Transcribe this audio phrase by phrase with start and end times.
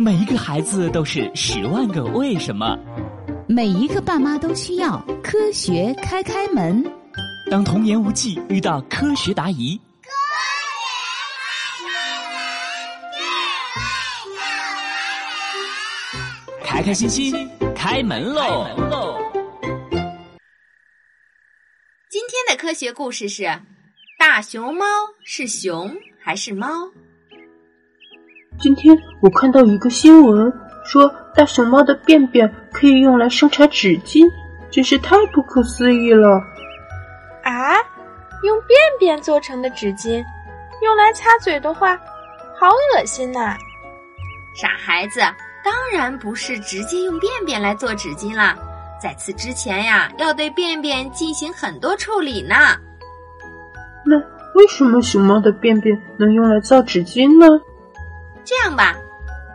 [0.00, 2.78] 每一个孩子都是十万个为什么，
[3.48, 6.84] 每一个爸妈都需要科学开开门。
[7.50, 10.10] 当童言无忌遇到科学答疑，科
[16.60, 17.34] 学开开心心
[17.74, 18.68] 开门喽！
[22.08, 23.42] 今天的科学故事是：
[24.16, 24.84] 大熊猫
[25.24, 26.68] 是熊还是猫？
[28.60, 30.52] 今天我看到一个新闻，
[30.84, 34.24] 说大熊猫的便便可以用来生产纸巾，
[34.68, 36.28] 真是太不可思议了！
[37.44, 37.76] 啊，
[38.42, 40.24] 用便便做成的纸巾，
[40.82, 41.96] 用来擦嘴的话，
[42.58, 42.66] 好
[42.96, 43.56] 恶心呐！
[44.56, 45.20] 傻孩子，
[45.64, 48.56] 当然不是直接用便便来做纸巾啦，
[49.00, 52.56] 在此之前呀，要对便便进行很多处理呢。
[54.04, 54.16] 那
[54.56, 57.46] 为什么熊猫的便便能用来造纸巾呢？
[58.48, 58.96] 这样吧，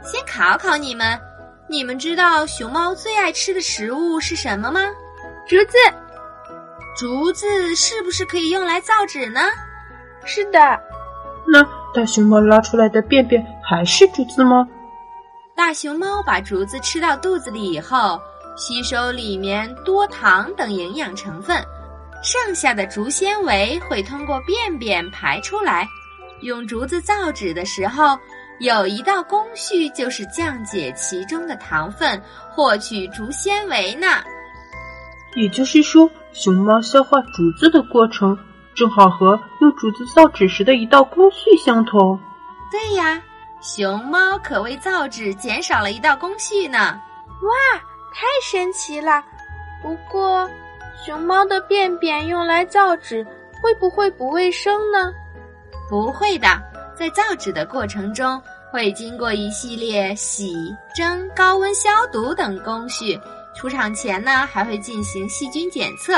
[0.04, 1.20] 先考考你们，
[1.68, 4.81] 你们知道熊猫最爱吃的食物是什么吗？
[5.48, 5.78] 竹子。
[6.95, 9.40] 竹子是不是可以用来造纸呢？
[10.26, 10.59] 是的。
[11.48, 14.67] 那大熊猫拉出来的便便还是竹子吗？
[15.56, 18.22] 大熊猫把竹子吃到肚子里以后，
[18.56, 21.66] 吸收里面多糖等营养成分，
[22.22, 25.88] 剩下的竹纤维会通过便便排出来。
[26.42, 28.16] 用竹子造纸的时候。
[28.64, 34.08] 有一道工序就是降解其中的糖分，获取竹纤维呢。
[35.36, 38.38] 也就是说，熊猫消化竹子的过程
[38.73, 42.17] 正好和用竹子造纸时的一道工序相同。
[42.72, 43.22] 对呀，
[43.59, 47.02] 熊猫可为造纸减少了一道工序呢。
[47.42, 47.81] 哇，
[48.14, 49.22] 太神奇了！
[49.81, 50.50] 不过，
[51.05, 53.27] 熊猫的便便用来造纸
[53.61, 55.11] 会不会不卫生呢？
[55.89, 56.48] 不会的。
[56.95, 58.39] 在造纸的过程中，
[58.74, 60.52] 会经过一系列洗、
[60.96, 63.20] 蒸、高温消毒等工序。
[63.56, 66.14] 出厂前呢，还会进行细菌检测，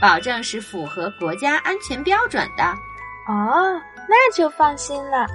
[0.00, 2.64] 保证是符合国家安全标准的。
[3.30, 5.26] 哦，那就放心了。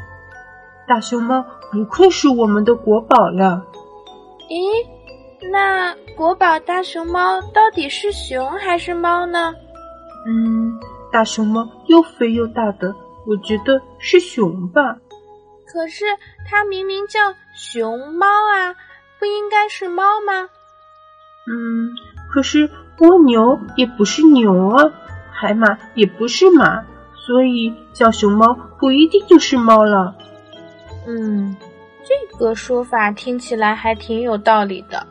[0.88, 3.62] 大熊猫不愧是我们的国宝呀！
[4.50, 4.84] 咦，
[5.52, 9.54] 那国宝大熊猫到底是熊还是猫呢？
[10.26, 10.80] 嗯，
[11.12, 12.96] 大熊猫又肥又大的。
[13.28, 14.98] 我觉得是熊吧，
[15.74, 16.06] 可是
[16.48, 18.76] 它明明叫熊猫啊，
[19.18, 20.48] 不应该是猫吗？
[21.48, 21.90] 嗯，
[22.32, 22.70] 可是
[23.00, 24.84] 蜗牛也不是牛啊，
[25.34, 26.86] 海马也不是马，
[27.16, 30.16] 所以叫熊猫不一定就是猫了。
[31.08, 31.58] 嗯，
[32.06, 35.08] 这个说法听起来还挺有道理的。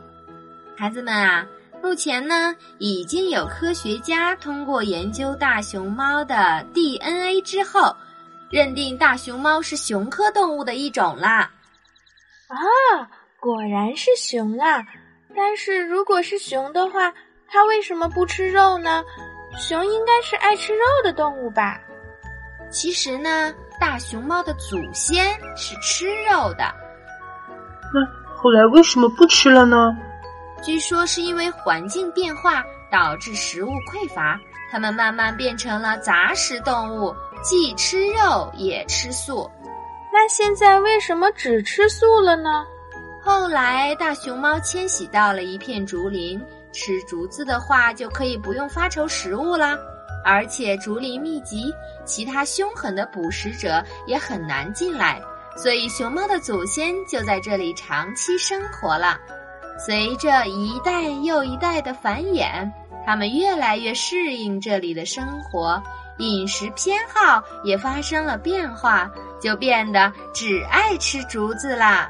[0.77, 1.45] 孩子们啊，
[1.81, 7.93] 目前呢，已经有科学家通过研究大熊猫的 DNA 之后。
[8.53, 11.49] 认定大熊猫是熊科动物的一种啦！
[12.49, 13.09] 啊，
[13.39, 14.85] 果然是熊啊！
[15.35, 17.11] 但是如果是熊的话，
[17.47, 19.03] 它为什么不吃肉呢？
[19.57, 21.79] 熊应该是爱吃肉的动物吧？
[22.69, 26.71] 其实呢，大熊猫的祖先是吃肉的。
[27.91, 28.05] 那
[28.37, 29.97] 后来为什么不吃了呢？
[30.61, 34.39] 据说是因为环境变化导致食物匮乏，
[34.69, 37.15] 它们慢慢变成了杂食动物。
[37.43, 39.49] 既吃肉也吃素，
[40.11, 42.65] 那现在为什么只吃素了呢？
[43.21, 49.77] 后来大熊猫迁徙到了一片竹林，吃竹子的话就可以不用发愁食物啦。
[50.25, 51.73] 而且竹林密集，
[52.05, 55.21] 其他凶狠的捕食者也很难进来，
[55.57, 59.19] 所以熊猫的祖先就在这里长期生活了。
[59.85, 62.71] 随着一代又一代的繁衍，
[63.05, 65.81] 它们越来越适应这里的生活。
[66.17, 69.09] 饮食偏好也发生了变化，
[69.41, 72.09] 就变得只爱吃竹子啦。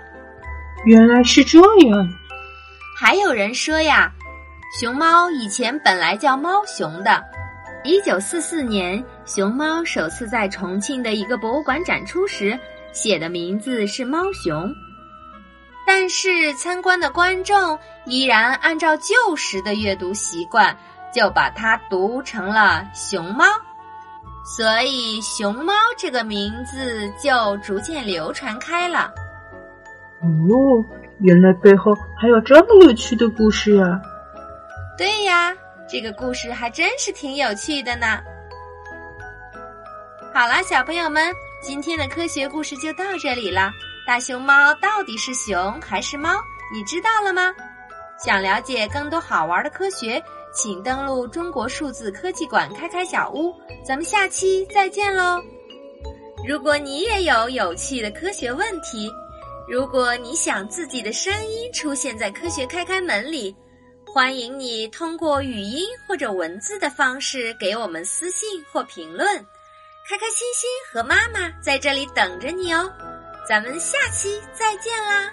[0.85, 2.07] 原来是这样。
[2.99, 4.11] 还有人说呀，
[4.79, 7.23] 熊猫以前本来叫猫熊的。
[7.85, 12.57] 一九四四年，熊猫首次在重庆的一个博物馆展出时，
[12.93, 14.73] 写的名字是猫熊。
[15.85, 20.75] 但是参观的观众依然按照旧时的阅读习惯，
[21.13, 23.45] 就把它读成了熊猫。
[24.43, 29.11] 所以，熊猫这个名字就逐渐流传开了。
[30.21, 30.83] 哦，
[31.19, 34.01] 原来背后还有这么有趣的故事呀！
[34.97, 35.53] 对呀，
[35.87, 38.21] 这个故事还真是挺有趣的呢。
[40.33, 43.71] 好了，小朋友们，今天的科学故事就到这里了。
[44.05, 46.29] 大熊猫到底是熊还是猫？
[46.73, 47.53] 你知道了吗？
[48.17, 50.21] 想了解更多好玩的科学？
[50.53, 53.53] 请登录中国数字科技馆开开小屋，
[53.85, 55.41] 咱们下期再见喽！
[56.47, 59.09] 如果你也有有趣的科学问题，
[59.67, 63.55] 如果你想自己的声音出现在《科学开开门》里，
[64.05, 69.27] 欢迎你通过语音或者文字的方式给我们私信或评论。
[70.07, 72.91] 开开心心和妈妈在这里等着你哦，
[73.49, 75.31] 咱们下期再见啦！